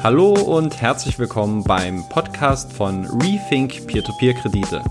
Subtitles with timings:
[0.00, 4.84] Hallo und herzlich willkommen beim Podcast von Rethink Peer-to-Peer-Kredite.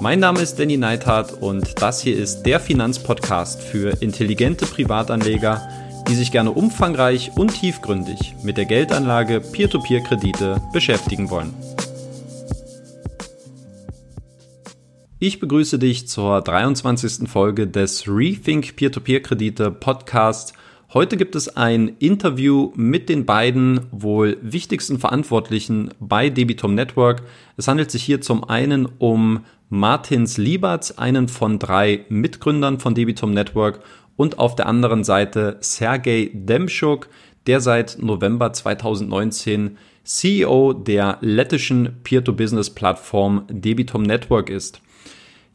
[0.00, 5.68] Mein Name ist Danny Neithardt und das hier ist der Finanzpodcast für intelligente Privatanleger,
[6.08, 11.54] die sich gerne umfangreich und tiefgründig mit der Geldanlage Peer-to-Peer-Kredite beschäftigen wollen.
[15.20, 17.28] Ich begrüße dich zur 23.
[17.28, 20.52] Folge des Rethink Peer-to-Peer-Kredite Podcast.
[20.96, 27.22] Heute gibt es ein Interview mit den beiden wohl wichtigsten Verantwortlichen bei Debitum Network.
[27.58, 33.32] Es handelt sich hier zum einen um Martins Lieberts, einen von drei Mitgründern von Debitum
[33.32, 33.80] Network
[34.16, 37.10] und auf der anderen Seite Sergei Demschuk,
[37.46, 44.80] der seit November 2019 CEO der lettischen Peer-to-Business-Plattform Debitum Network ist.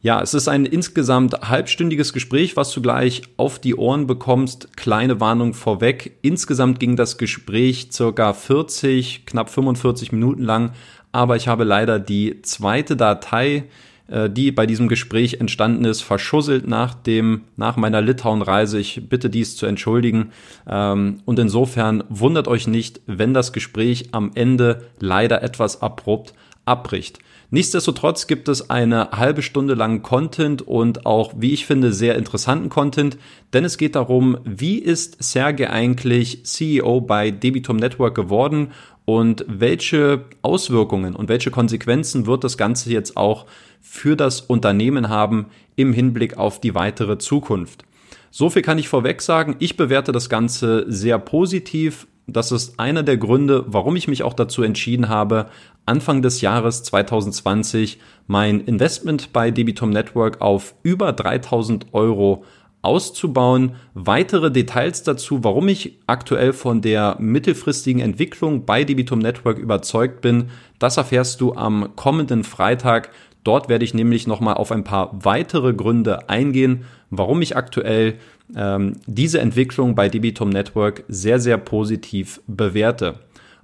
[0.04, 4.76] Ja, es ist ein insgesamt halbstündiges Gespräch, was du gleich auf die Ohren bekommst.
[4.76, 6.18] Kleine Warnung vorweg.
[6.22, 10.72] Insgesamt ging das Gespräch circa 40, knapp 45 Minuten lang,
[11.12, 13.66] aber ich habe leider die zweite Datei,
[14.08, 18.80] äh, die bei diesem Gespräch entstanden ist, verschusselt nach dem, nach meiner Litauen-Reise.
[18.80, 20.32] Ich bitte dies zu entschuldigen.
[20.68, 27.20] Ähm, und insofern wundert euch nicht, wenn das Gespräch am Ende leider etwas abrupt abbricht.
[27.54, 32.70] Nichtsdestotrotz gibt es eine halbe Stunde lang Content und auch, wie ich finde, sehr interessanten
[32.70, 33.18] Content,
[33.52, 38.68] denn es geht darum, wie ist Sergei eigentlich CEO bei Debitum Network geworden
[39.04, 43.44] und welche Auswirkungen und welche Konsequenzen wird das Ganze jetzt auch
[43.82, 47.84] für das Unternehmen haben im Hinblick auf die weitere Zukunft.
[48.30, 49.56] So viel kann ich vorweg sagen.
[49.58, 52.06] Ich bewerte das Ganze sehr positiv.
[52.26, 55.50] Das ist einer der Gründe, warum ich mich auch dazu entschieden habe,
[55.92, 62.44] Anfang des Jahres 2020 mein Investment bei Debitum Network auf über 3000 Euro
[62.80, 63.72] auszubauen.
[63.92, 70.48] Weitere Details dazu, warum ich aktuell von der mittelfristigen Entwicklung bei Debitum Network überzeugt bin,
[70.78, 73.10] das erfährst du am kommenden Freitag.
[73.44, 78.14] Dort werde ich nämlich nochmal auf ein paar weitere Gründe eingehen, warum ich aktuell
[78.56, 83.18] ähm, diese Entwicklung bei Debitum Network sehr, sehr positiv bewerte.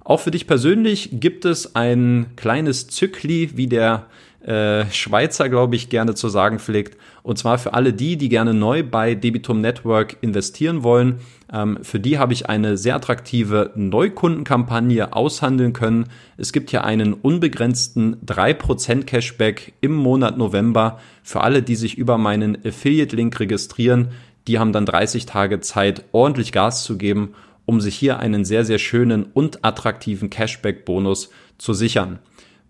[0.09, 4.07] Auch für dich persönlich gibt es ein kleines Zückli, wie der
[4.43, 6.97] äh, Schweizer, glaube ich, gerne zu sagen pflegt.
[7.21, 11.19] Und zwar für alle die, die gerne neu bei Debitum Network investieren wollen.
[11.53, 16.07] Ähm, für die habe ich eine sehr attraktive Neukundenkampagne aushandeln können.
[16.37, 22.17] Es gibt hier einen unbegrenzten 3% Cashback im Monat November für alle, die sich über
[22.17, 24.07] meinen Affiliate-Link registrieren.
[24.47, 27.35] Die haben dann 30 Tage Zeit, ordentlich Gas zu geben
[27.69, 32.17] um sich hier einen sehr, sehr schönen und attraktiven Cashback-Bonus zu sichern.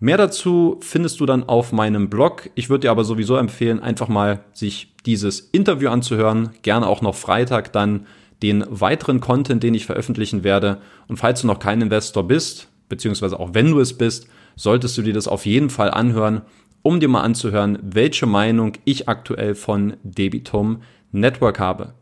[0.02, 2.50] Mehr dazu findest du dann auf meinem Blog.
[2.56, 6.50] Ich würde dir aber sowieso empfehlen, einfach mal sich dieses Interview anzuhören.
[6.64, 8.08] Gerne auch noch Freitag dann
[8.44, 10.82] den weiteren Content, den ich veröffentlichen werde.
[11.08, 14.28] Und falls du noch kein Investor bist, beziehungsweise auch wenn du es bist,
[14.58, 16.42] solltest du dir das auf jeden Fall anhören,
[16.82, 20.82] um dir mal anzuhören, welche Meinung ich aktuell von Debitum
[21.14, 21.94] Network habe.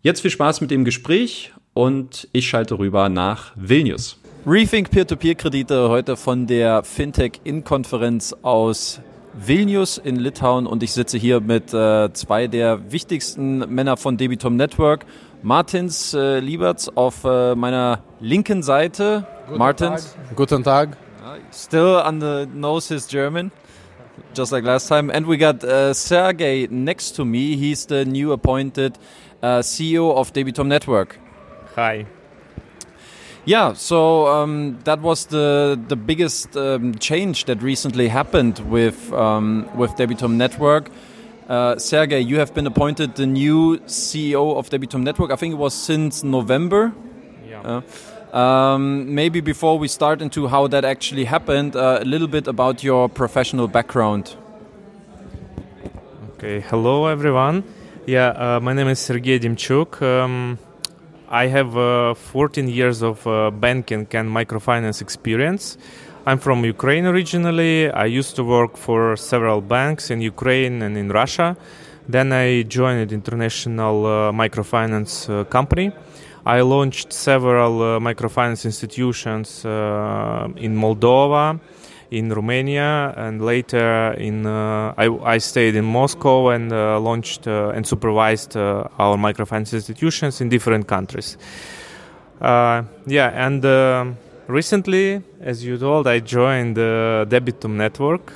[0.00, 4.18] Jetzt viel Spaß mit dem Gespräch und ich schalte rüber nach Vilnius.
[4.46, 9.00] Rethink Peer-to-Peer-Kredite heute von der Fintech-In-Konferenz aus
[9.34, 14.56] Vilnius in Litauen und ich sitze hier mit äh, zwei der wichtigsten Männer von Debitum
[14.56, 15.06] Network.
[15.42, 19.26] Martins äh, Lieberts auf äh, meiner linken Seite.
[19.46, 20.14] Guten Martins.
[20.14, 20.36] Tag.
[20.36, 20.96] Guten Tag.
[21.52, 23.52] Still on the nose his German,
[24.36, 25.10] just like last time.
[25.10, 27.56] And we got uh, Sergey next to me.
[27.56, 28.98] He's the new appointed
[29.42, 31.18] uh, CEO of Debitum Network.
[31.74, 32.06] Hi.
[33.44, 39.68] Yeah, so um, that was the the biggest um, change that recently happened with um,
[39.74, 40.90] with Debitum Network.
[41.48, 45.32] Uh, Sergei, you have been appointed the new CEO of Debitum Network.
[45.32, 46.92] I think it was since November.
[47.48, 47.82] Yeah.
[48.32, 52.46] Uh, um, maybe before we start into how that actually happened, uh, a little bit
[52.46, 54.36] about your professional background.
[56.34, 56.60] Okay.
[56.60, 57.64] Hello, everyone.
[58.06, 60.00] Yeah, uh, my name is Sergei Demchuk.
[61.32, 65.78] I have uh, 14 years of uh, banking and microfinance experience.
[66.26, 67.90] I'm from Ukraine originally.
[67.90, 71.56] I used to work for several banks in Ukraine and in Russia.
[72.06, 75.90] Then I joined an international uh, microfinance uh, company.
[76.44, 81.58] I launched several uh, microfinance institutions uh, in Moldova,
[82.12, 87.72] in Romania, and later in uh, I, I, stayed in Moscow and uh, launched uh,
[87.74, 91.38] and supervised our microfinance institutions in different countries.
[92.40, 94.16] Yeah, and
[94.46, 98.34] recently, as you told, I joined the Debitum network.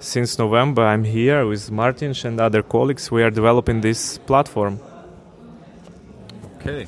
[0.00, 3.10] Since November, I'm here with Martin and other colleagues.
[3.10, 4.78] We are developing this platform.
[6.60, 6.86] Okay.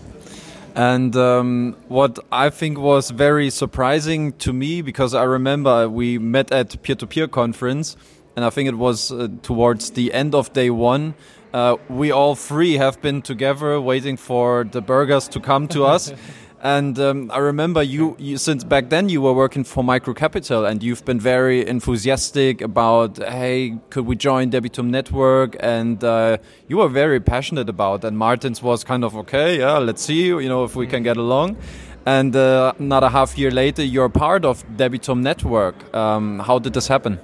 [0.80, 6.50] And um, what I think was very surprising to me, because I remember we met
[6.52, 7.98] at peer-to-peer conference,
[8.34, 11.16] and I think it was uh, towards the end of day one.
[11.52, 16.14] Uh, we all three have been together waiting for the burgers to come to us.
[16.62, 20.82] And um, I remember you, you, since back then you were working for Microcapital and
[20.82, 25.56] you've been very enthusiastic about, hey, could we join Debitum Network?
[25.60, 26.36] And uh,
[26.68, 28.04] you were very passionate about.
[28.04, 31.16] And Martins was kind of okay, yeah, let's see, you know, if we can get
[31.16, 31.56] along.
[32.04, 35.94] And uh, another half year later, you're part of Debitum Network.
[35.94, 37.18] Um, how did this happen?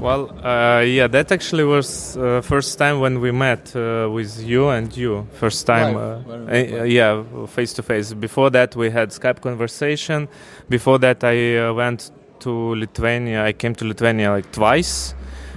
[0.00, 4.68] Well, uh, yeah, that actually was uh, first time when we met uh, with you
[4.68, 5.26] and you.
[5.32, 8.12] First time, uh, yeah, face to face.
[8.12, 10.28] Before that, we had Skype conversation.
[10.68, 12.10] Before that, I uh, went
[12.40, 13.44] to Lithuania.
[13.44, 15.14] I came to Lithuania like twice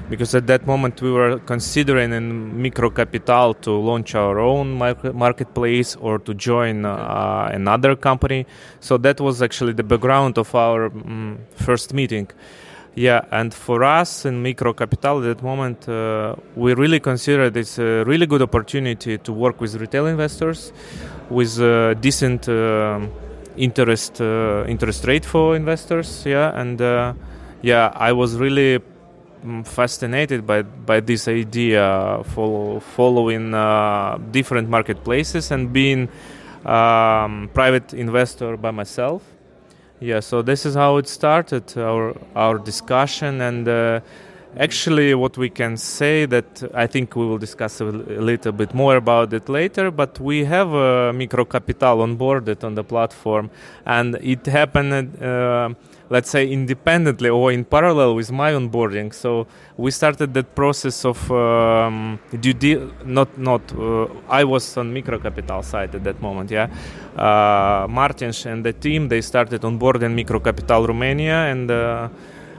[0.10, 4.78] because at that moment we were considering in Microcapital to launch our own
[5.14, 8.46] marketplace or to join uh, another company.
[8.80, 12.30] So that was actually the background of our um, first meeting.
[12.98, 18.04] Yeah, and for us in Microcapital at that moment, uh, we really considered it's a
[18.06, 20.74] really good opportunity to work with retail investors
[21.30, 23.00] with uh, decent uh,
[23.56, 26.24] interest uh, interest rate for investors.
[26.26, 27.14] Yeah, and uh,
[27.62, 28.80] yeah, I was really
[29.46, 36.10] mm, fascinated by by this idea follow, following uh, different marketplaces and being
[36.66, 39.22] um, private investor by myself
[40.00, 44.00] yeah, so this is how it started our our discussion, and uh,
[44.60, 48.96] actually, what we can say that I think we will discuss a, little bit more
[48.96, 49.92] about it later.
[49.92, 53.50] But we have a microcapital onboarded on the platform,
[53.86, 55.22] and it happened.
[55.22, 55.70] Uh,
[56.10, 59.46] let's say independently or in parallel with my onboarding so
[59.76, 65.94] we started that process of um, due not not uh, i was on microcapital side
[65.94, 66.68] at that moment yeah
[67.18, 72.08] uh, martins and the team they started onboarding microcapital romania and uh,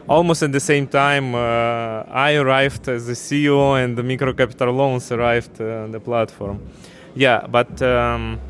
[0.09, 5.13] almost at the same time uh, i arrived as the ceo and the microcapital loans
[5.13, 6.61] arrived uh, on the platform.
[7.15, 8.41] Yeah but um,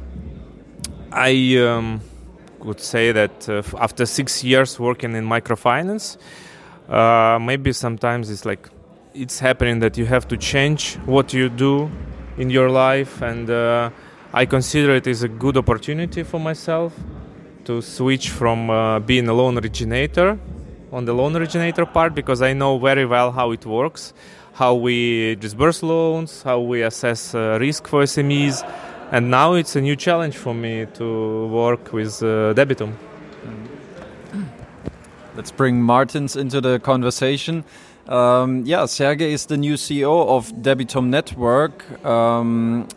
[1.13, 2.01] i um,
[2.65, 6.17] would say that uh, after six years working in microfinance,
[6.89, 8.69] uh, maybe sometimes it's like
[9.15, 11.91] it's happening that you have to change what you do
[12.37, 13.91] in your life, and uh,
[14.33, 16.95] I consider it is a good opportunity for myself
[17.65, 20.39] to switch from uh, being a loan originator
[20.93, 24.13] on the loan originator part because I know very well how it works,
[24.55, 28.65] how we disburse loans, how we assess uh, risk for SMEs
[29.11, 32.93] and now it's a new challenge for me to work with uh, Debitum.
[35.35, 37.65] Let's bring Martins into the conversation.
[38.07, 42.05] Um, yeah, Sergei is the new CEO of Debitum Network.
[42.05, 42.89] Um,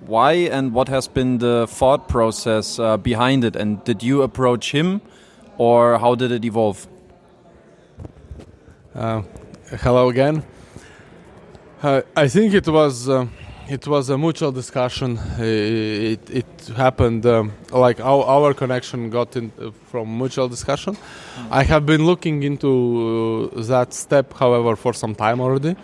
[0.00, 3.54] why and what has been the thought process uh, behind it?
[3.54, 5.00] And did you approach him,
[5.58, 6.88] or how did it evolve?
[8.96, 9.20] Uh,
[9.82, 10.42] hello again.
[11.82, 13.26] Uh, I think it was uh,
[13.68, 15.18] it was a mutual discussion.
[15.38, 20.94] It, it happened um, like our, our connection got in uh, from mutual discussion.
[20.94, 21.48] Mm.
[21.50, 25.76] I have been looking into uh, that step, however, for some time already,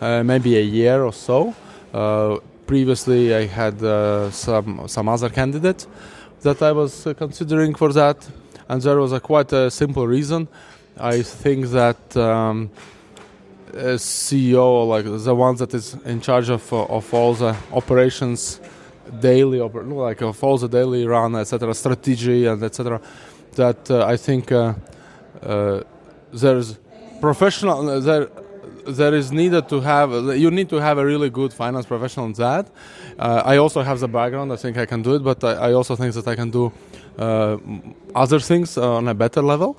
[0.00, 1.52] uh, maybe a year or so.
[1.92, 2.36] Uh,
[2.68, 5.88] previously, I had uh, some some other candidates
[6.42, 8.30] that I was uh, considering for that,
[8.68, 10.46] and there was a quite a simple reason.
[10.96, 12.16] I think that.
[12.16, 12.70] Um,
[13.72, 18.60] CEO, like the one that is in charge of uh, of all the operations,
[19.20, 23.00] daily, oper- like of all the daily run, etc., strategy and etc.
[23.54, 24.74] That uh, I think uh,
[26.32, 26.78] there's
[27.20, 28.28] professional there
[28.86, 32.32] there is needed to have you need to have a really good finance professional in
[32.34, 32.66] that.
[33.18, 34.52] Uh, I also have the background.
[34.52, 36.72] I think I can do it, but I, I also think that I can do
[37.20, 39.76] other things on a better level.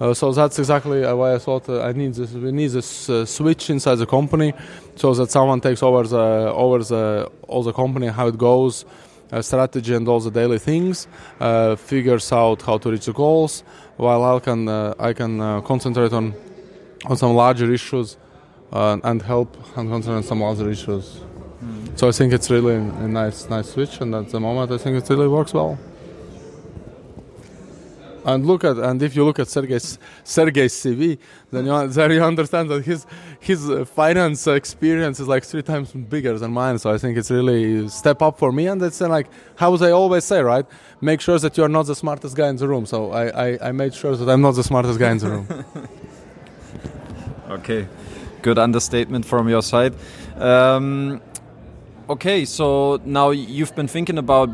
[0.00, 2.32] Uh, so that's exactly why I thought I need this.
[2.32, 4.52] We need this switch inside the company,
[4.96, 8.84] so that someone takes over the over the all the company, how it goes.
[9.32, 11.08] Uh, strategy and all the daily things,
[11.40, 13.64] uh, figures out how to reach the goals,
[13.96, 16.34] while I can uh, I can concentrate on
[17.06, 18.18] on some larger issues
[18.72, 21.22] and help and concentrate on some other issues.
[21.64, 21.98] Mm.
[21.98, 25.02] So I think it's really a nice nice switch, and at the moment I think
[25.02, 25.78] it really works well
[28.24, 31.18] and look at and if you look at Sergei's Sergei's CV,
[31.50, 33.06] then you, then you understand that his
[33.40, 36.78] his uh, finance experience is like three times bigger than mine.
[36.78, 39.90] So I think it's really step up for me, and it's uh, like how I
[39.90, 40.66] always say, right?
[41.00, 42.86] Make sure that you are not the smartest guy in the room.
[42.86, 45.46] So I I, I made sure that I'm not the smartest guy in the room.
[47.50, 47.88] okay,
[48.42, 49.94] good understatement from your side.
[50.36, 51.20] Um,
[52.08, 54.50] okay, so now you've been thinking about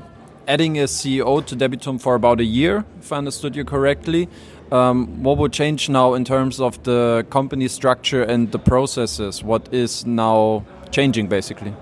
[0.48, 4.28] adding a CEO to Debitum for about a year, if I understood you correctly.
[4.72, 9.44] Um, what will change now in terms of the company structure and the processes?
[9.44, 11.74] What is now changing, basically?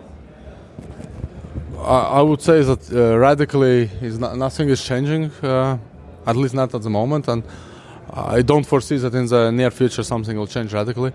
[1.80, 5.78] I, would say that uh, radically is not, nothing is changing, uh,
[6.26, 7.44] at least not at the moment, and
[8.12, 11.12] I don't foresee that in the near future something will change radically.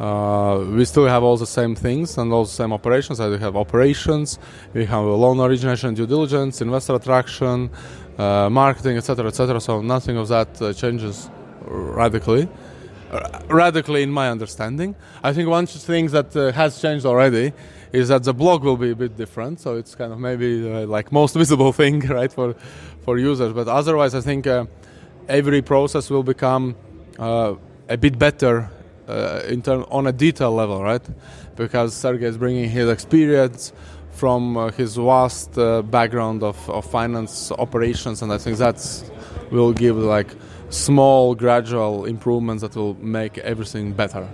[0.00, 3.20] Uh, we still have all the same things and all the same operations.
[3.20, 4.38] We have operations,
[4.72, 7.68] we have loan origination, due diligence, investor attraction,
[8.16, 9.60] uh, marketing, etc., etc.
[9.60, 11.28] So nothing of that uh, changes
[11.66, 12.48] radically.
[13.12, 17.52] Uh, radically, in my understanding, I think one thing that uh, has changed already
[17.92, 19.60] is that the blog will be a bit different.
[19.60, 22.54] So it's kind of maybe uh, like most visible thing, right, for
[23.04, 23.52] for users.
[23.52, 24.46] But otherwise, I think
[25.28, 26.74] every process will become
[27.18, 28.70] a bit better
[29.10, 31.02] uh, in term, on a detail level, right?
[31.56, 33.72] Because Sergei is bringing his experience
[34.12, 39.10] from uh, his vast uh, background of, of finance operations, and I think that's
[39.50, 40.28] will give like
[40.68, 44.28] small, gradual improvements that will make everything better.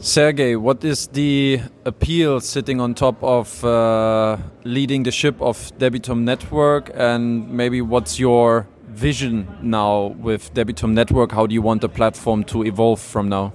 [0.00, 6.22] Sergei, what is the appeal sitting on top of uh, leading the ship of Debitum
[6.22, 11.32] Network, and maybe what's your vision now with Debitum Network?
[11.32, 13.52] How do you want the platform to evolve from now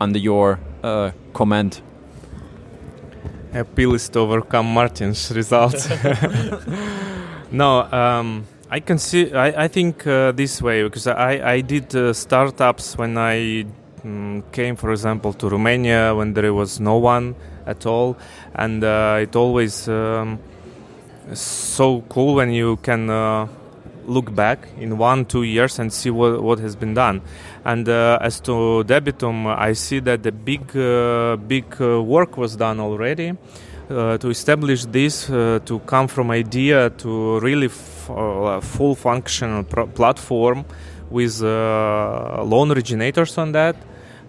[0.00, 1.82] under your uh, command?
[3.52, 5.88] Appeal is to overcome Martin's results.
[7.50, 9.32] no, um, I can see.
[9.32, 13.66] I, I think uh, this way because I I did uh, startups when I
[14.04, 17.34] um, came, for example, to Romania when there was no one
[17.66, 18.16] at all,
[18.54, 20.38] and uh, it always um,
[21.32, 23.46] so cool when you can uh,
[24.06, 27.22] look back in one two years and see what, what has been done.
[27.64, 32.56] And uh, as to debitum i see that the big uh, big uh, work was
[32.56, 33.32] done already
[33.90, 37.68] uh, to establish this uh, to come from idea to really
[38.08, 40.64] uh, full functional platform
[41.10, 43.76] with loan originators on that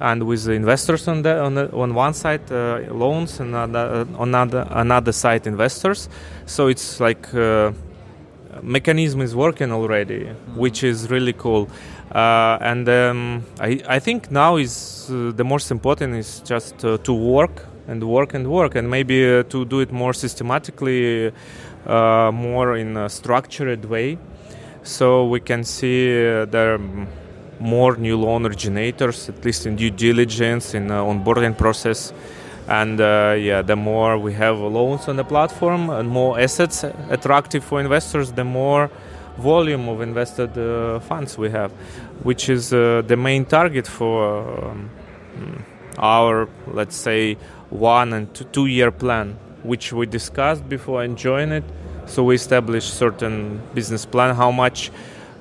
[0.01, 2.49] and with investors on that on, the, on one side
[2.91, 3.73] loans and on
[4.19, 6.09] another another side investors.
[6.45, 7.25] So it's like
[8.61, 10.55] mechanism is working already, mm-hmm.
[10.57, 11.69] which is really cool.
[12.11, 16.97] Uh, and um, I, I think now is uh, the most important is just uh,
[16.99, 21.31] to work and work and work, and maybe uh, to do it more systematically,
[21.85, 24.17] uh, more in a structured way,
[24.83, 27.07] so we can see uh, there are
[27.59, 32.11] more new loan originators, at least in due diligence, in onboarding process
[32.67, 37.63] and uh, yeah the more we have loans on the platform and more assets attractive
[37.63, 38.89] for investors the more
[39.37, 41.71] volume of invested uh, funds we have
[42.23, 44.89] which is uh, the main target for um,
[45.97, 47.37] our let's say
[47.69, 51.63] one and two, year plan which we discussed before and join it.
[52.05, 54.91] So we established certain business plan how much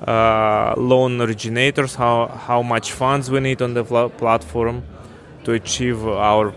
[0.07, 4.83] uh, loan originators how how much funds we need on the platform
[5.45, 6.53] to achieve our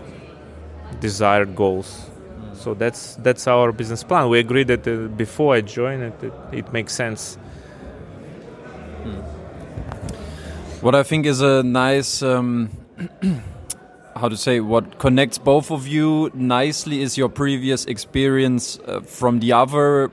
[1.00, 2.08] desired goals.
[2.54, 4.28] So that's that's our business plan.
[4.28, 7.36] We agreed that uh, before I joined it, it, it makes sense.
[9.04, 9.20] Hmm.
[10.80, 12.70] What I think is a nice, um,
[14.16, 19.40] how to say, what connects both of you nicely is your previous experience uh, from
[19.40, 20.10] the other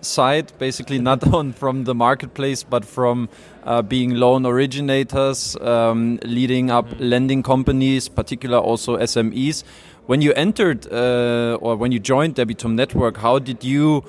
[0.00, 3.28] side, basically not on from the marketplace, but from
[3.64, 7.02] uh, being loan originators, um, leading up hmm.
[7.02, 9.62] lending companies, particular also SMEs.
[10.06, 14.04] When you entered uh, or when you joined Debitum Network, how did you?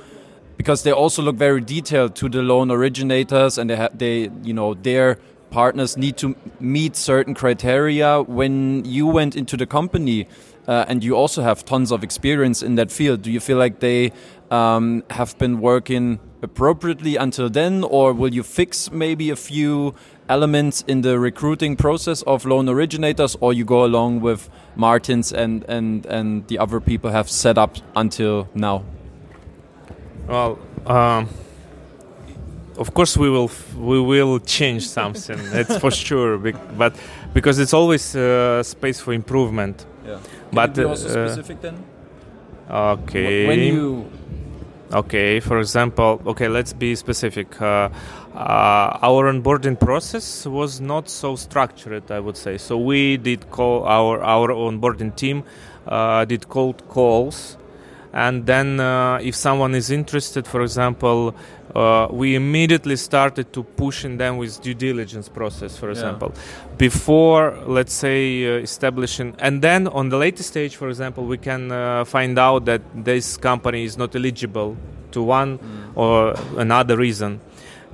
[0.57, 4.73] Because they also look very detailed to the loan originators, and they they you know
[4.73, 5.19] their
[5.51, 8.23] partners need to meet certain criteria.
[8.23, 10.27] When you went into the company,
[10.67, 13.79] uh, and you also have tons of experience in that field, do you feel like
[13.79, 14.11] they
[14.49, 19.93] um, have been working appropriately until then, or will you fix maybe a few
[20.29, 25.63] elements in the recruiting process of loan originators, or you go along with Martins and
[25.67, 28.83] and and the other people have set up until now?
[30.27, 31.29] Well, um,
[32.77, 35.39] of course we will we will change something.
[35.53, 36.37] it's for sure,
[36.77, 36.95] but
[37.33, 39.85] because it's always uh, space for improvement.
[40.05, 40.13] Yeah.
[40.13, 41.83] Can but you be also uh, specific then?
[42.69, 43.47] Okay.
[43.47, 44.05] When you
[44.93, 47.59] Okay, for example, okay, let's be specific.
[47.59, 47.89] Uh,
[48.35, 52.57] uh, our onboarding process was not so structured, I would say.
[52.57, 55.43] So we did call our our onboarding team
[55.87, 57.57] uh, did cold calls
[58.13, 61.35] and then uh, if someone is interested for example
[61.73, 66.75] uh, we immediately started to pushing them with due diligence process for example yeah.
[66.77, 71.71] before let's say uh, establishing and then on the later stage for example we can
[71.71, 74.77] uh, find out that this company is not eligible
[75.11, 75.91] to one mm.
[75.95, 77.41] or another reason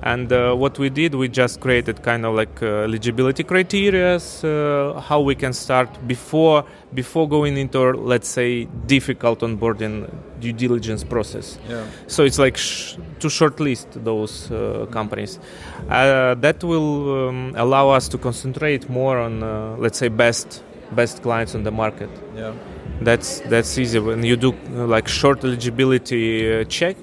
[0.02, 5.00] and uh, what we did, we just created kind of like uh, eligibility criteria, uh,
[5.00, 6.64] how we can start before
[6.94, 11.58] before going into, let's say, difficult onboarding due diligence process.
[11.68, 11.84] Yeah.
[12.06, 15.38] So it's like sh- to shortlist those uh, companies.
[15.88, 21.22] Uh, that will um, allow us to concentrate more on, uh, let's say, best best
[21.22, 22.10] clients on the market.
[22.34, 22.54] Yeah.
[23.02, 26.96] That's that's easy when you do like short eligibility check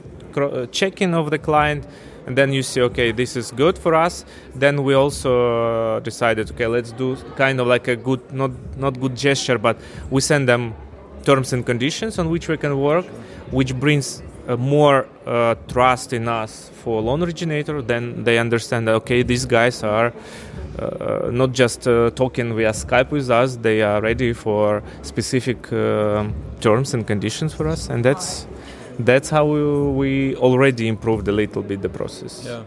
[0.71, 1.87] checking of the client
[2.27, 4.25] and then you see okay this is good for us.
[4.53, 8.99] Then we also uh, decided okay let's do kind of like a good not not
[8.99, 9.77] good gesture but
[10.11, 10.75] we send them
[11.23, 13.05] terms and conditions on which we can work
[13.51, 14.21] which brings
[14.55, 17.81] more uh, trust in us for loan originator.
[17.81, 20.13] Then they understand that okay these guys are
[20.79, 23.57] uh, not just uh, talking via Skype with us.
[23.57, 26.27] They are ready for specific uh,
[26.61, 27.89] terms and conditions for us.
[27.89, 28.47] And that's
[28.99, 32.43] that's how we already improved a little bit the process.
[32.45, 32.63] Yeah.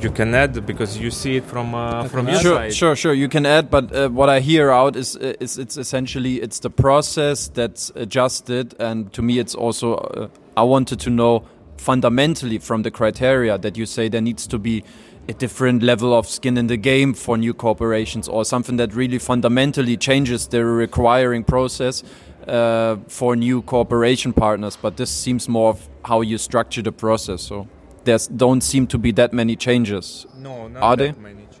[0.00, 2.74] You can add because you see it from uh, from your sure, side.
[2.74, 3.70] Sure, sure, you can add.
[3.70, 7.92] But uh, what I hear out is, uh, is it's essentially it's the process that's
[7.94, 11.44] adjusted, and to me, it's also uh, I wanted to know
[11.76, 14.82] fundamentally from the criteria that you say there needs to be
[15.28, 19.18] a different level of skin in the game for new corporations or something that really
[19.18, 22.02] fundamentally changes the requiring process
[22.46, 27.42] uh, for new cooperation partners, but this seems more of how you structure the process.
[27.42, 27.68] So
[28.04, 30.26] there don't seem to be that many changes.
[30.36, 31.20] No, not are that they?
[31.20, 31.60] many changes.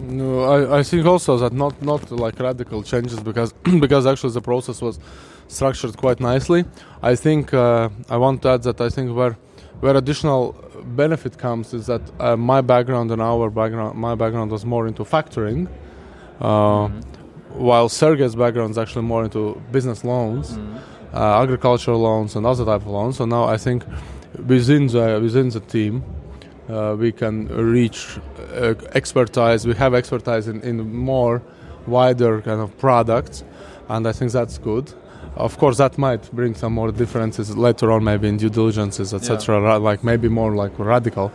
[0.00, 4.42] No, I, I think also that not not like radical changes because because actually the
[4.42, 4.98] process was
[5.48, 6.64] structured quite nicely.
[7.02, 9.36] I think uh, I want to add that I think where
[9.80, 10.54] where additional
[10.96, 15.04] benefit comes is that uh, my background and our background my background was more into
[15.04, 15.68] factoring.
[16.40, 17.17] Uh, mm-hmm
[17.58, 20.80] while Sergei's background is actually more into business loans, mm.
[21.12, 23.16] uh, agricultural loans, and other type of loans.
[23.16, 23.84] So now I think
[24.46, 26.04] within the within the team,
[26.68, 28.18] uh, we can reach
[28.54, 29.66] uh, expertise.
[29.66, 31.42] We have expertise in, in more
[31.86, 33.44] wider kind of products,
[33.88, 34.92] and I think that's good.
[35.36, 39.60] Of course, that might bring some more differences later on, maybe in due diligences, etc.
[39.60, 39.76] Yeah.
[39.76, 41.32] Like maybe more like radical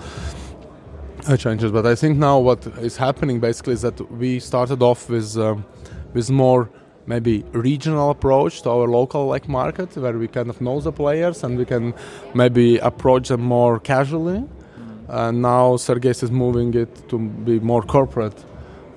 [1.27, 1.71] uh, changes.
[1.71, 5.37] But I think now what is happening basically is that we started off with.
[5.37, 5.65] Um,
[6.13, 6.69] with more
[7.05, 11.43] maybe regional approach to our local like market where we kind of know the players
[11.43, 11.93] and we can
[12.33, 14.39] maybe approach them more casually.
[14.39, 15.05] Mm.
[15.09, 18.45] and now Sergei is moving it to be more corporate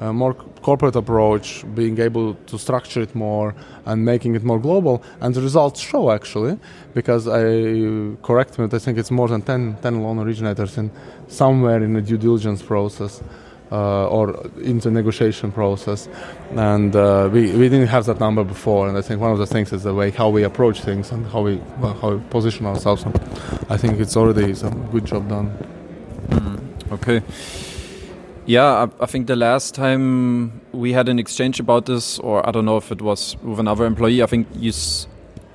[0.00, 3.54] uh, more corporate approach being able to structure it more
[3.86, 5.02] and making it more global.
[5.20, 6.58] And the results show actually
[6.94, 7.42] because I
[8.22, 10.90] correct me I think it's more than 10, 10 loan originators in
[11.28, 13.22] somewhere in the due diligence process
[13.72, 16.08] uh, or in the negotiation process.
[16.52, 18.88] And uh, we, we didn't have that number before.
[18.88, 21.26] And I think one of the things is the way how we approach things and
[21.26, 23.04] how we well, how we position ourselves.
[23.04, 23.16] And
[23.68, 25.50] I think it's already some good job done.
[26.28, 27.22] Mm, okay.
[28.46, 32.52] Yeah, I, I, think the last time we had an exchange about this, or I
[32.52, 34.72] don't know if it was with another employee, I think you.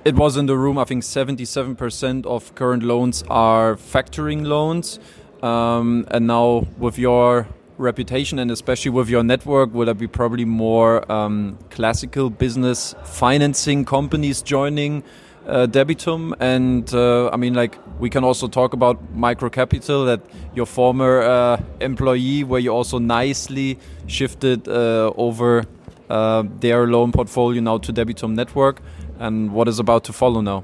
[0.04, 0.78] it was in the room.
[0.78, 5.00] I think 77% of current loans are factoring loans.
[5.42, 7.48] Um, and now with your
[7.82, 13.84] reputation and especially with your network, will there be probably more um, classical business financing
[13.86, 15.04] companies joining
[15.48, 16.34] uh, Debitum?
[16.40, 20.22] And uh, I mean, like, we can also talk about microcapital, that
[20.56, 25.66] your former uh, employee, where you also nicely shifted uh, over
[26.10, 28.82] uh, their loan portfolio now to Debitum Network,
[29.20, 30.64] and what is about to follow now?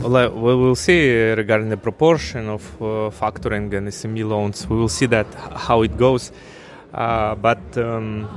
[0.00, 4.68] Uh, we will see regarding the proportion of uh, factoring and SME loans.
[4.68, 6.30] We will see that how it goes.
[6.94, 8.28] Uh, but um,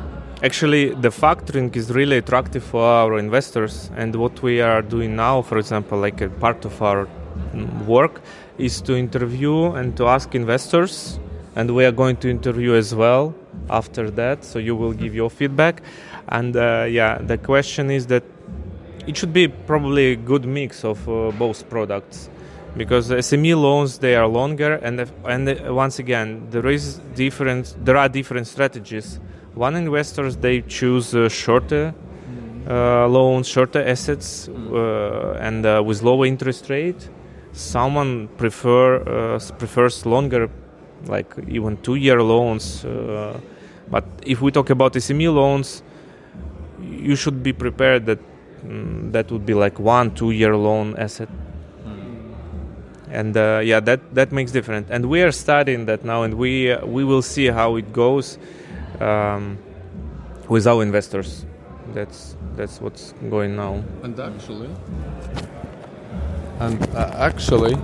[0.41, 3.91] actually, the factoring is really attractive for our investors.
[3.95, 7.07] And what we are doing now, for example, like a part of our
[7.53, 8.21] mm, work,
[8.57, 11.19] is to interview and to ask investors.
[11.55, 13.35] And we are going to interview as well
[13.69, 14.43] after that.
[14.43, 15.83] So you will give your feedback.
[16.27, 18.23] And uh, yeah, the question is that
[19.11, 22.29] it should be probably a good mix of uh, both products
[22.77, 24.95] because SME loans they are longer and
[25.25, 25.43] and
[25.83, 29.19] once again there is different there are different strategies.
[29.53, 31.93] One investors they choose uh, shorter
[32.69, 37.09] uh, loans, shorter assets, uh, and uh, with lower interest rate.
[37.51, 40.49] Someone prefer uh, prefers longer,
[41.07, 42.85] like even two-year loans.
[43.93, 45.83] but if we talk about SME loans,
[46.79, 48.19] you should be prepared that
[48.65, 51.29] mm, that would be like one two year loan asset.
[53.09, 54.87] And uh, yeah that that makes different.
[54.89, 58.37] And we are studying that now and we uh, we will see how it goes
[59.01, 59.57] um,
[60.47, 61.45] with our investors.
[61.93, 63.83] That's that's what's going now.
[64.03, 64.69] And actually,
[66.59, 67.75] and uh, actually,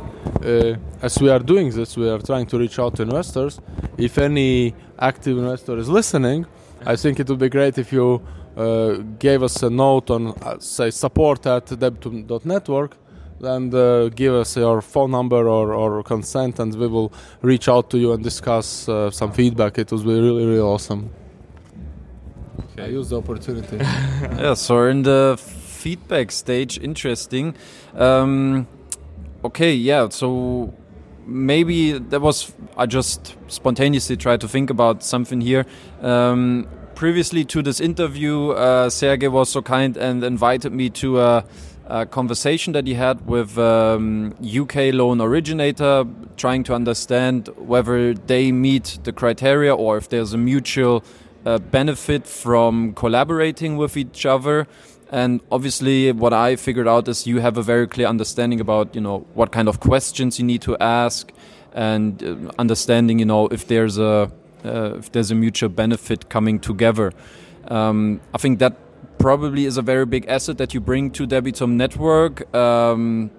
[0.45, 3.59] uh, as we are doing this, we are trying to reach out to investors.
[3.97, 6.45] If any active investor is listening,
[6.85, 8.21] I think it would be great if you
[9.19, 12.97] gave us a note on, uh, say, support at debitum.network
[13.41, 17.89] and uh, give us your phone number or, or consent, and we will reach out
[17.91, 19.77] to you and discuss uh, some feedback.
[19.77, 21.11] It would be really, really awesome.
[22.79, 23.77] I use the opportunity.
[24.39, 27.55] yeah, so in the feedback stage, interesting.
[27.95, 28.67] Um,
[29.43, 30.73] okay, yeah, so
[31.25, 35.65] maybe that was, I just spontaneously tried to think about something here.
[36.01, 36.67] Um,
[36.97, 41.45] previously to this interview, uh, Sergei was so kind and invited me to a,
[41.85, 46.05] a conversation that he had with um, UK loan originator,
[46.37, 51.03] trying to understand whether they meet the criteria or if there's a mutual
[51.45, 54.67] uh, benefit from collaborating with each other.
[55.11, 59.01] And obviously, what I figured out is you have a very clear understanding about, you
[59.01, 61.31] know, what kind of questions you need to ask,
[61.73, 64.31] and uh, understanding, you know, if there's a
[64.97, 67.13] if there's a mutual benefit coming together.
[67.67, 68.75] Um, I think that
[69.17, 72.53] probably is a very big asset that you bring to Debitum Network.
[72.55, 73.31] Um,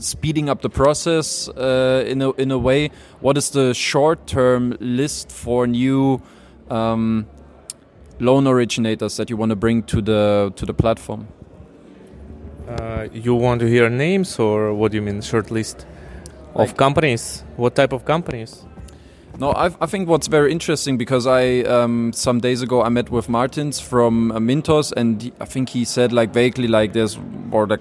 [0.00, 2.90] speeding up the process uh, in a in a way.
[3.20, 6.22] What is the short term list for new
[6.70, 7.26] um,
[8.18, 11.28] loan originators that you want to bring to the to the platform?
[12.68, 15.86] uh, you want to hear names or what do you mean short list
[16.54, 18.64] of companies what type of companies
[19.40, 23.08] No, I, I think what's very interesting because I um, some days ago I met
[23.08, 27.16] with Martins from uh, Mintos and I think he said like vaguely like there's
[27.52, 27.78] like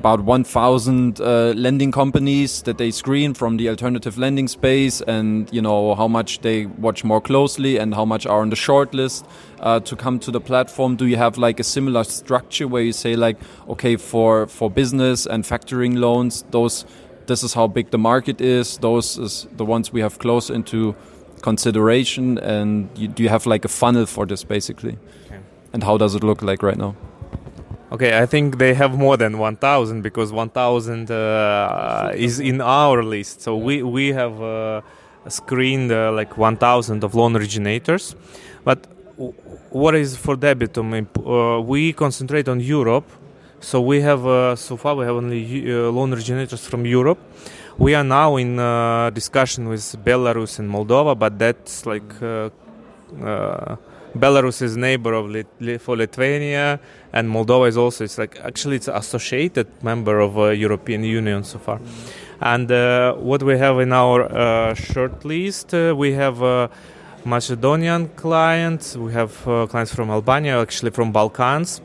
[0.00, 5.62] about 1,000 uh, lending companies that they screen from the alternative lending space and you
[5.62, 9.24] know how much they watch more closely and how much are on the short list
[9.60, 10.96] uh, to come to the platform.
[10.96, 13.36] Do you have like a similar structure where you say like
[13.68, 16.84] okay for for business and factoring loans those
[17.26, 20.94] this is how big the market is those is the ones we have close into
[21.42, 25.40] consideration and you, do you have like a funnel for this basically Okay.
[25.72, 26.94] and how does it look like right now
[27.94, 33.42] Okay, I think they have more than 1,000 because 1,000 uh, is in our list.
[33.42, 34.80] So we we have uh,
[35.28, 38.16] screened uh, like 1,000 of loan originators.
[38.64, 38.86] But
[39.18, 39.34] w-
[39.68, 40.88] what is for Debitum?
[40.94, 43.04] Uh, we concentrate on Europe.
[43.62, 47.20] So we have uh, so far we have only uh, loan originators from Europe.
[47.78, 52.20] We are now in uh, discussion with Belarus and Moldova, but that's like.
[52.20, 52.50] Uh,
[53.24, 53.76] uh,
[54.14, 56.78] Belarus is neighbor of Lit- for Lithuania,
[57.14, 58.04] and Moldova is also.
[58.04, 61.80] It's like actually it's associated member of uh, European Union so far.
[62.40, 62.68] And
[63.24, 66.70] what we have in our short list, we have
[67.24, 69.32] Macedonian clients, we have
[69.70, 71.80] clients from Albania, actually from Balkans.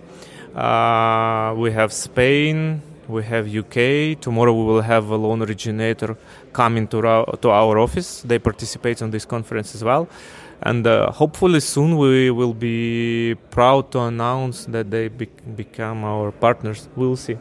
[0.58, 4.20] Uh, we have Spain, we have UK.
[4.20, 6.18] Tomorrow we will have a loan originator
[6.52, 8.24] coming to our, to our office.
[8.24, 10.10] They participate on this conference as well.
[10.64, 16.32] And uh, hopefully soon we will be proud to announce that they bec- become our
[16.32, 16.90] partners.
[16.96, 17.38] We'll see.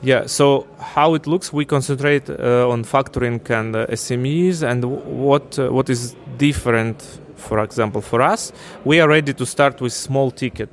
[0.00, 5.02] Yeah so how it looks we concentrate uh, on factoring and uh, smes and w-
[5.02, 7.02] what uh, what is different
[7.34, 8.52] for example for us
[8.84, 10.68] we are ready to start with small ticket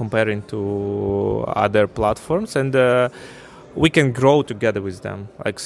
[0.00, 0.60] comparing to
[1.64, 3.08] other platforms and uh,
[3.74, 5.28] we can grow together with them.
[5.44, 5.58] Like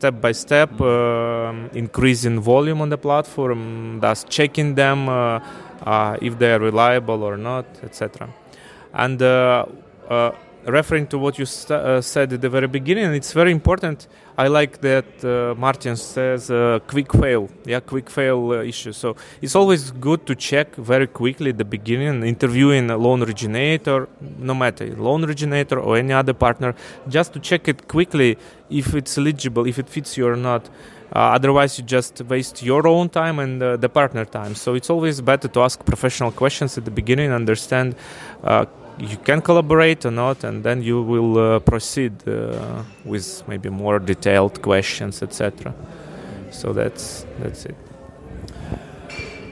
[0.00, 5.38] step by step um, increasing volume on the platform thus checking them uh,
[5.92, 8.28] uh, if they are reliable or not etc
[8.94, 9.66] and uh,
[10.08, 10.30] uh,
[10.64, 14.08] referring to what you st- uh, said at the very beginning it's very important.
[14.36, 17.48] I like that uh, martin says uh, quick fail.
[17.64, 18.92] Yeah quick fail uh, issue.
[18.92, 24.08] So it's always good to check very quickly at the beginning interviewing a loan originator
[24.38, 26.74] no matter loan originator or any other partner
[27.08, 30.68] just to check it quickly if it's eligible if it fits you or not.
[31.12, 34.54] Uh, otherwise you just waste your own time and uh, the partner time.
[34.54, 37.96] So it's always better to ask professional questions at the beginning understand
[38.98, 43.98] you can collaborate or not and then you will uh, proceed uh, with maybe more
[43.98, 45.74] detailed questions etc
[46.50, 47.89] so that's that's it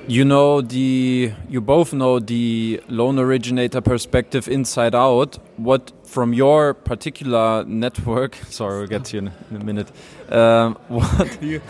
[0.08, 6.72] you know the you both know the loan originator perspective inside out what from your
[6.72, 9.92] particular network sorry we'll get to you in, in a minute
[10.32, 11.60] um, what you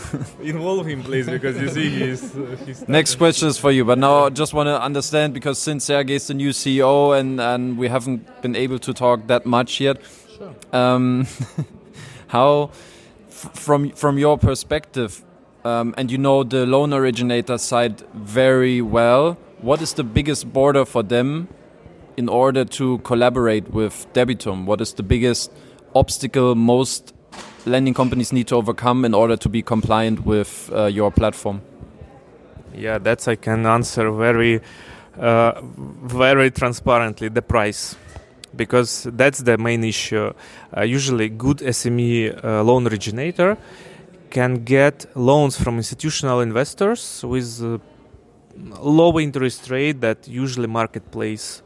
[0.41, 3.99] involve him please because you see he's, uh, he's next question is for you but
[3.99, 7.77] now i just want to understand because since sergey is the new ceo and and
[7.77, 10.01] we haven't been able to talk that much yet
[10.37, 10.55] sure.
[10.73, 11.27] um,
[12.29, 12.71] how
[13.29, 15.25] from from your perspective
[15.65, 19.37] um, and you know the loan originator side very well.
[19.61, 21.49] What is the biggest border for them
[22.17, 24.67] in order to collaborate with Debitum?
[24.67, 25.53] What is the biggest
[25.95, 27.15] obstacle most
[27.67, 31.61] lending companies need to overcome in order to be compliant with uh, your platform?
[32.75, 34.61] Yeah, that's I can answer very,
[35.19, 37.29] uh, very transparently.
[37.29, 37.97] The price,
[38.55, 40.33] because that's the main issue.
[40.77, 43.59] Uh, usually, good SME uh, loan originator
[44.31, 47.79] can get loans from institutional investors with uh,
[48.81, 51.63] low interest rate that usually marketplace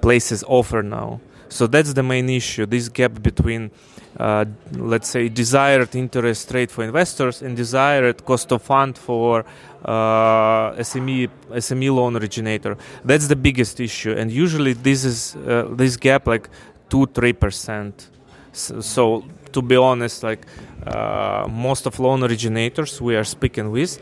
[0.00, 1.20] places offer now.
[1.48, 2.64] So that's the main issue.
[2.64, 3.70] This gap between,
[4.18, 9.44] uh, let's say, desired interest rate for investors and desired cost of fund for
[9.84, 12.78] uh, SME SME loan originator.
[13.04, 16.48] That's the biggest issue, and usually this is uh, this gap like
[16.88, 18.08] two three percent.
[18.52, 20.46] So, so to be honest, like
[20.86, 23.98] uh, most of loan originators we are speaking with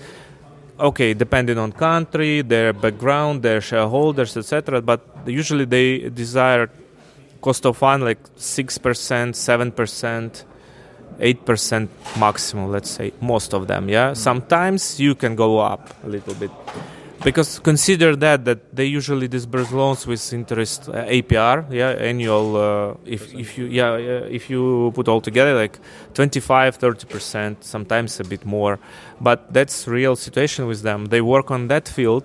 [0.81, 6.71] okay depending on country their background their shareholders etc but usually they desire
[7.41, 10.45] cost of fund like 6% 7%
[11.19, 14.15] 8% maximum let's say most of them yeah mm-hmm.
[14.15, 16.51] sometimes you can go up a little bit
[17.23, 22.57] because consider that that they usually disburse loans with interest uh, APR, yeah, annual.
[22.57, 25.79] Uh, if if you yeah, if you put all together like
[26.15, 28.79] 25, 30 percent, sometimes a bit more,
[29.21, 31.07] but that's real situation with them.
[31.07, 32.25] They work on that field,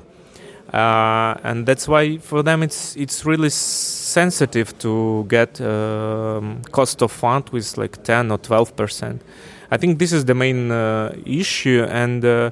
[0.73, 7.11] uh, and that's why for them it's it's really sensitive to get um, cost of
[7.11, 9.21] fund with like 10 or 12 percent.
[9.71, 12.51] I think this is the main uh, issue, and uh,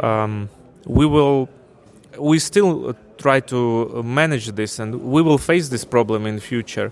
[0.00, 0.48] um,
[0.84, 1.48] we will
[2.18, 6.36] we still uh, try to uh, manage this, and we will face this problem in
[6.36, 6.90] the future.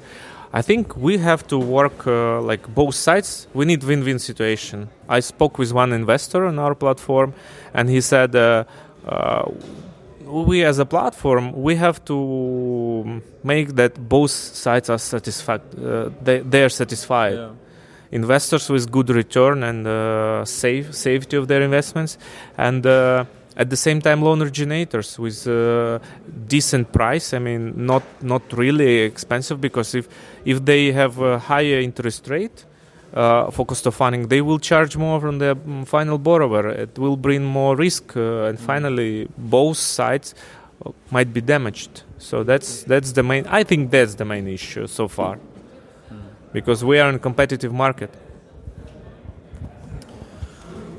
[0.53, 3.47] I think we have to work uh, like both sides.
[3.53, 4.89] We need win-win situation.
[5.09, 7.35] I spoke with one investor on our platform,
[7.75, 8.65] and he said, uh,
[9.07, 9.51] uh,
[10.25, 15.61] "We as a platform, we have to make that both sides are satisfied.
[15.77, 17.51] Uh, they, they are satisfied." Yeah.
[18.13, 22.19] Investors with good return and safe safety of their investments,
[22.57, 22.87] and
[23.57, 25.99] at the same time loan originators with uh,
[26.47, 27.33] decent price.
[27.33, 30.09] I mean not not really expensive because if
[30.45, 32.65] if they have a higher interest rate
[33.15, 36.69] uh, for cost of funding they will charge more from the mm, final borrower.
[36.69, 40.35] It will bring more risk uh, and finally both sides
[40.85, 42.03] uh, might be damaged.
[42.19, 45.39] So that's that's the main i think that's the main issue so far.
[46.53, 48.11] Because we are in a competitive market.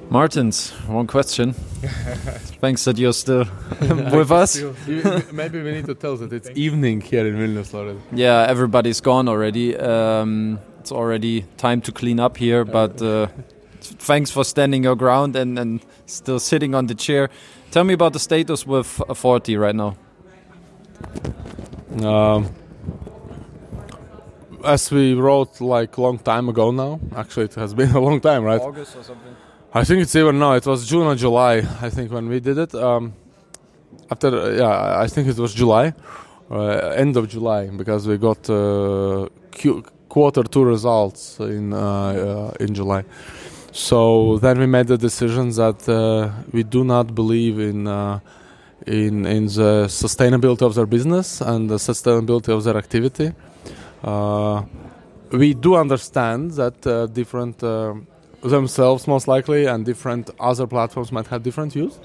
[0.10, 1.54] Martins, one question.
[2.62, 3.46] Thanks that you're still
[3.82, 4.60] with us.
[5.32, 8.00] Maybe we need to tell that it's evening here in Vilnius already.
[8.12, 9.78] Yeah, everybody's gone already.
[9.78, 13.28] Um, it's already time to clean up here, but uh,
[13.82, 17.30] thanks for standing your ground and, and still sitting on the chair.
[17.70, 19.96] Tell me about the status with Forti right now.
[22.04, 22.50] Um,
[24.66, 28.20] as we wrote like a long time ago now, actually it has been a long
[28.20, 28.62] time, right?
[28.62, 29.36] August or something.
[29.74, 30.54] I think it's even now.
[30.54, 31.58] It was June or July.
[31.82, 32.74] I think when we did it.
[32.74, 33.14] Um,
[34.10, 35.94] after uh, yeah, I think it was July,
[36.50, 42.64] uh, end of July, because we got uh, Q- quarter two results in uh, uh,
[42.64, 43.04] in July.
[43.74, 47.88] So then we made the decision that uh, we do not believe in
[48.88, 53.34] in in the sustainability of their business and the sustainability of their activity.
[55.32, 56.80] we do understand that
[57.14, 57.62] different
[58.42, 62.00] themselves most likely, and different other platforms might have different views.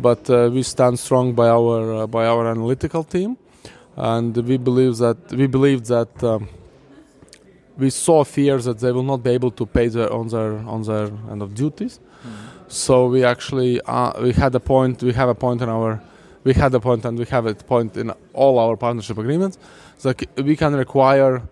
[0.00, 3.36] But uh, we stand strong by our uh, by our analytical team,
[3.96, 6.48] and we believe that we believe that um,
[7.76, 10.82] we saw fears that they will not be able to pay their, on their on
[10.82, 11.98] their end of duties.
[11.98, 12.64] Mm-hmm.
[12.68, 15.02] So we actually uh, we had a point.
[15.02, 16.00] We have a point in our
[16.44, 19.58] we had a point, and we have a point in all our partnership agreements
[20.02, 21.42] that we can require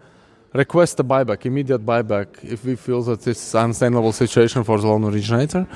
[0.57, 4.87] request a buyback, immediate buyback, if we feel that it's an unsustainable situation for the
[4.87, 5.67] loan originator.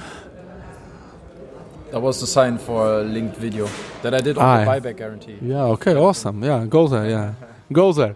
[1.90, 3.68] That was the sign for a linked video
[4.02, 4.64] that I did on Aye.
[4.64, 5.38] the buyback guarantee.
[5.42, 5.64] Yeah.
[5.74, 5.94] Okay.
[5.96, 6.42] Awesome.
[6.44, 6.64] Yeah.
[6.66, 7.08] Go there.
[7.10, 7.34] Yeah.
[7.72, 8.14] go there.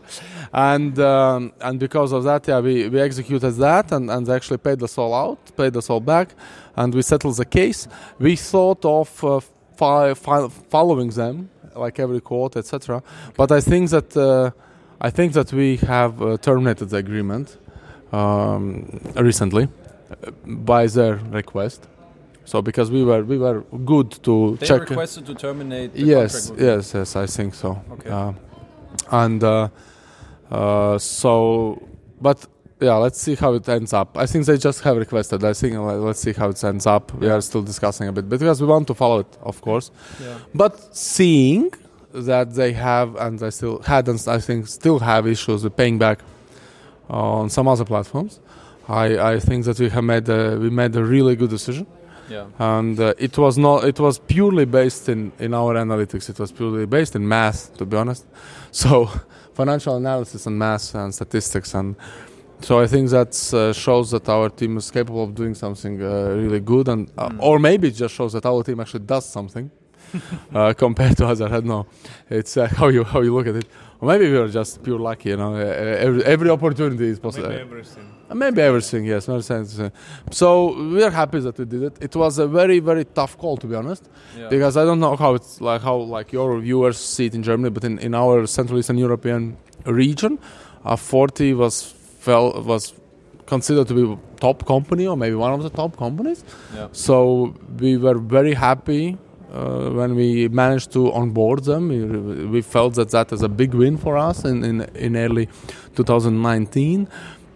[0.53, 4.83] And um, and because of that, yeah, we, we executed that and, and actually paid
[4.83, 6.29] us all out, paid us all back,
[6.77, 7.89] and we settled the case.
[8.19, 9.41] We thought of uh,
[9.77, 13.03] fi- fi- following them like every quote, etc.
[13.37, 14.51] But I think that uh,
[15.05, 17.59] I think that we have uh, terminated the agreement
[18.11, 21.87] um, recently uh, by their request.
[22.47, 24.81] So because we were we were good to They check.
[24.89, 25.93] requested to terminate.
[25.93, 27.17] The yes, yes, yes.
[27.17, 27.71] I think so.
[27.95, 28.11] Okay.
[28.11, 28.33] Uh,
[29.11, 29.69] and uh,
[30.51, 31.33] uh, so,
[32.21, 32.39] but
[32.81, 34.17] yeah, let's see how it ends up.
[34.17, 35.45] I think they just have requested.
[35.45, 35.77] I think
[36.09, 37.13] let's see how it ends up.
[37.15, 39.91] We are still discussing a bit because we want to follow it, of course.
[40.23, 40.39] Yeah.
[40.55, 41.73] But seeing
[42.15, 45.99] that they have and they still had and I think still have issues with paying
[45.99, 46.21] back
[47.09, 48.41] on some other platforms,
[48.89, 51.87] I, I think that we have made a, we made a really good decision.
[52.31, 52.47] Yeah.
[52.59, 56.31] and uh, it was not it was purely based in in our analytics.
[56.31, 58.25] It was purely based in math to be honest.
[58.71, 59.11] So
[59.53, 61.95] financial analysis and math and statistics and
[62.61, 66.07] so I think that uh, shows that our team is capable of doing something uh,
[66.43, 67.41] really good and uh, Mm.
[67.43, 69.71] or maybe it just shows that our team actually does something
[70.55, 71.87] uh, compared to other I don't know
[72.31, 73.67] it's uh, how you how you look at it
[74.01, 77.49] or maybe we are just pure lucky you know uh, every, every opportunity is possible
[77.49, 78.05] Maybe everything.
[78.31, 79.29] uh, Maybe everything, yes.
[79.29, 79.93] everything.
[80.31, 80.49] So
[80.95, 81.95] we are happy that we did it.
[82.01, 84.49] It was a very, very tough call, to be honest, Yeah.
[84.49, 87.71] because I don't know how it's like how like your viewers see it in Germany,
[87.71, 90.39] but in, in our Central Eastern European region,
[90.85, 91.75] uh, 40 was
[92.25, 92.95] fell was
[93.47, 96.43] considered to be top company or maybe one of the top companies.
[96.75, 96.89] Yeah.
[96.93, 99.19] So we were very happy
[99.55, 101.89] uh, when we managed to onboard them.
[102.51, 105.49] We, felt that that is a big win for us in, in, in early
[105.95, 107.09] 2019,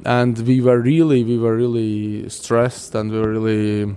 [0.05, 3.97] and we were really we were really stressed and we were really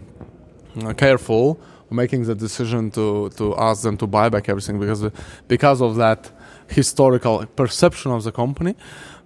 [0.84, 1.60] uh, careful
[1.92, 5.06] making the decision to to ask them to buy back everything because
[5.48, 6.32] because of that
[6.70, 8.76] historical perception of the company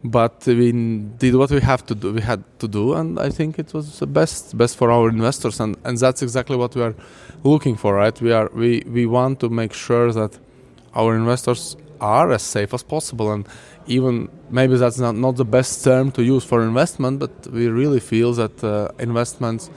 [0.03, 0.71] but we
[1.17, 3.99] did what we have to do we had to do and i think it was
[3.99, 6.95] the best best for our investors and and that's exactly what we are
[7.45, 8.19] looking for right?
[8.21, 10.37] We are we we want to make sure that
[10.93, 13.47] our investors are as safe as possible and
[13.87, 17.99] even maybe that's not, not the best term to use for investment but we really
[17.99, 19.69] feel that uh, investments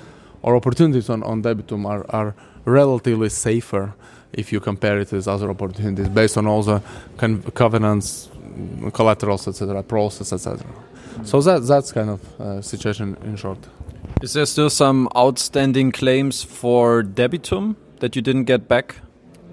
[0.43, 3.95] or opportunities on, on debitum are, are relatively safer
[4.33, 6.83] if you compare it with other opportunities based on all the
[7.17, 8.29] con- covenants
[8.93, 10.67] collaterals etc process etc
[11.25, 13.59] so that that's kind of uh, situation in short
[14.23, 18.97] Is there still some outstanding claims for debitum that you didn't get back?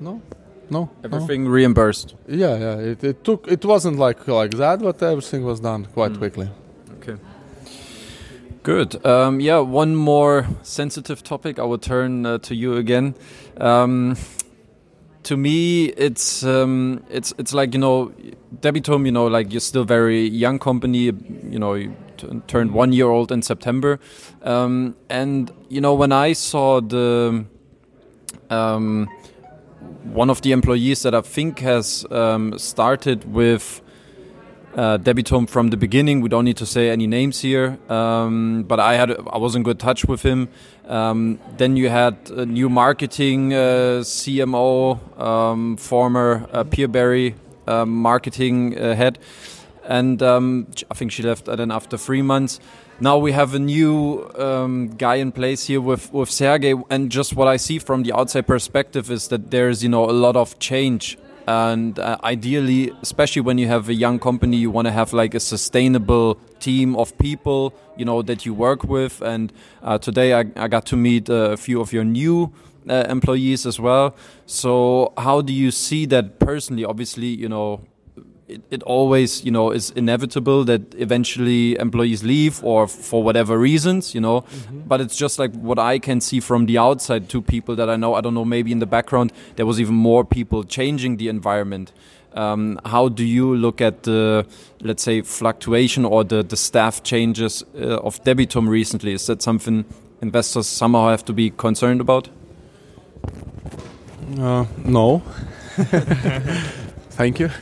[0.02, 0.22] no
[0.70, 2.16] no Everything reimbursed.
[2.28, 6.12] yeah yeah it, it took it wasn't like like that but everything was done quite
[6.14, 6.18] Mm.
[6.18, 6.50] quickly
[7.00, 7.18] Okay.
[8.64, 9.06] Good.
[9.06, 11.60] Um, yeah, one more sensitive topic.
[11.60, 13.14] I will turn uh, to you again.
[13.58, 14.16] Um,
[15.24, 18.12] to me, it's um, it's it's like you know,
[18.62, 19.06] Debitum.
[19.06, 21.12] You know, like you're still very young company.
[21.52, 21.94] You know, you
[22.48, 24.00] turned one year old in September,
[24.44, 27.46] um, and you know when I saw the
[28.50, 29.10] um,
[30.04, 33.82] one of the employees that I think has um, started with
[34.76, 36.22] uh, Debitum from the beginning.
[36.22, 39.64] We don't need to say any names here, um, but I had I was in
[39.64, 40.50] good touch with him.
[40.88, 47.36] Um, then you had a new marketing uh, CMO, um, former uh, Peerberry
[47.68, 49.18] uh, marketing uh, head,
[49.88, 52.60] and um, I think she left uh, then after three months.
[53.00, 57.36] Now we have a new um, guy in place here with with Sergei, and just
[57.36, 60.58] what I see from the outside perspective is that there's you know a lot of
[60.60, 61.18] change.
[61.48, 65.36] And uh, ideally especially when you have a young company you want to have like
[65.36, 69.22] a sustainable team of people you know that you work with.
[69.22, 72.52] And uh, today I, I got to meet uh, a few of your new
[72.90, 74.16] uh, employees as well.
[74.48, 76.84] So how do you see that personally?
[76.84, 77.82] Obviously you know
[78.48, 84.14] it, it always you know is inevitable that eventually employees leave or for whatever reasons
[84.14, 84.46] you know?
[84.72, 87.96] But it's just like what i can see from the outside to people that i
[87.96, 88.14] know.
[88.14, 91.92] I don't know maybe in the background there was even more people changing the environment.
[92.34, 94.46] Um, how do you look at the
[94.82, 99.14] let's say fluctuation or the, the staff changes uh, of debitum recently?
[99.14, 99.86] Is that something
[100.22, 102.30] investors somehow have to be concerned about?
[104.38, 105.24] Uh, no
[107.18, 107.50] thank you.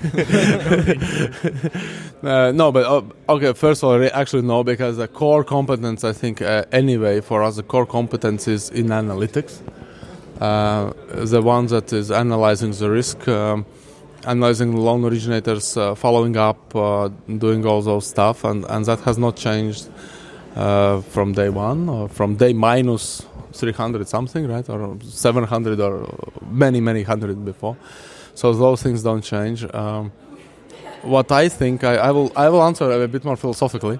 [2.23, 6.13] Uh, no but uh, okay first of all actually no because the core competence i
[6.13, 9.59] think uh, anyway for us the core competence is in analytics.
[10.39, 10.93] Uh,
[11.25, 13.65] the one that is analyzing the risk um,
[14.25, 19.01] analyzing the loan originators uh, following up uh, doing all those stuff and, and that
[19.01, 19.89] has not changed
[20.55, 26.07] uh, from day one or from day minus 300 something right or 700 or
[26.49, 27.75] many many hundred before
[28.35, 29.65] so those things don't change.
[29.73, 30.11] Um,
[31.01, 33.99] what I think, I, I, will, I will answer a bit more philosophically.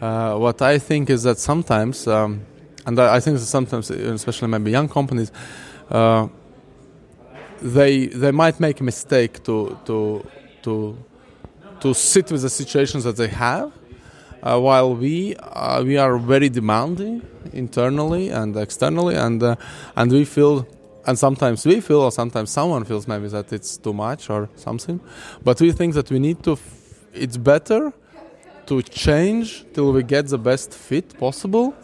[0.00, 2.42] Uh, what I think is that sometimes, um,
[2.86, 5.32] and I, think that sometimes, especially maybe young companies,
[5.90, 6.28] uh,
[7.62, 10.26] they they might make a mistake to to
[10.62, 10.96] to
[11.80, 13.72] to sit with the situations that they have
[14.42, 17.22] uh, while we uh, we are very demanding
[17.52, 19.56] internally and externally and uh,
[19.96, 20.66] and we feel
[21.06, 25.00] and sometimes we feel or sometimes someone feels maybe that it's too much or something.
[25.42, 26.58] But we think that we need to
[27.12, 27.92] it's better
[28.66, 31.74] to change till we get the best fit possible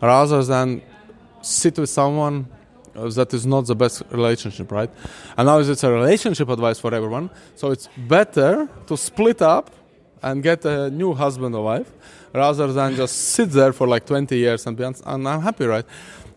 [0.00, 0.82] rather than
[1.40, 2.46] sit with someone
[2.96, 4.90] uh, that is not the best relationship right?
[5.36, 7.30] And now it's a relationship advice for everyone.
[7.54, 9.70] So it's better to split up
[10.22, 11.90] and get a new husband or wife
[12.32, 15.84] rather than just sit there for like 20 years and be un- unhappy right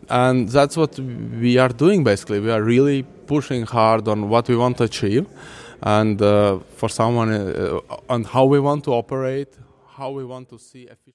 [0.09, 2.39] and that's what we are doing basically.
[2.39, 5.27] We are really pushing hard on what we want to achieve
[5.81, 7.79] and uh, for someone uh,
[8.09, 9.53] on how we want to operate
[9.97, 10.97] how we want to see efficiency